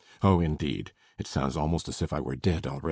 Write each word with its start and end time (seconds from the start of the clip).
Oh, 0.23 0.39
indeed! 0.39 0.93
It 1.19 1.27
sounds 1.27 1.55
almost 1.55 1.87
as 1.87 2.01
if 2.01 2.11
I 2.11 2.21
were 2.21 2.35
dead 2.35 2.65
already. 2.65 2.79